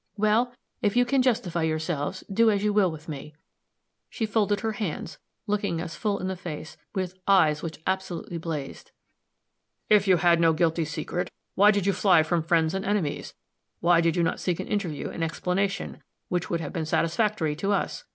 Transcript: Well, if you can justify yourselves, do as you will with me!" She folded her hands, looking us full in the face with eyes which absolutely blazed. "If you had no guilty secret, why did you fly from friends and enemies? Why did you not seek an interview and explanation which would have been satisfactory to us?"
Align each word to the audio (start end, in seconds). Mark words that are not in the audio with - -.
Well, 0.17 0.51
if 0.81 0.95
you 0.95 1.05
can 1.05 1.21
justify 1.21 1.61
yourselves, 1.61 2.23
do 2.33 2.49
as 2.49 2.63
you 2.63 2.73
will 2.73 2.89
with 2.89 3.07
me!" 3.07 3.35
She 4.09 4.25
folded 4.25 4.61
her 4.61 4.71
hands, 4.71 5.19
looking 5.45 5.79
us 5.79 5.93
full 5.95 6.17
in 6.17 6.27
the 6.27 6.35
face 6.35 6.75
with 6.95 7.19
eyes 7.27 7.61
which 7.61 7.79
absolutely 7.85 8.39
blazed. 8.39 8.89
"If 9.91 10.07
you 10.07 10.17
had 10.17 10.39
no 10.39 10.53
guilty 10.53 10.85
secret, 10.85 11.29
why 11.53 11.69
did 11.69 11.85
you 11.85 11.93
fly 11.93 12.23
from 12.23 12.41
friends 12.41 12.73
and 12.73 12.83
enemies? 12.83 13.35
Why 13.79 14.01
did 14.01 14.15
you 14.15 14.23
not 14.23 14.39
seek 14.39 14.59
an 14.59 14.67
interview 14.67 15.07
and 15.11 15.23
explanation 15.23 16.01
which 16.29 16.49
would 16.49 16.61
have 16.61 16.73
been 16.73 16.87
satisfactory 16.87 17.55
to 17.57 17.71
us?" 17.71 18.05